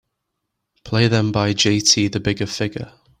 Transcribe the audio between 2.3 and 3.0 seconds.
Figga.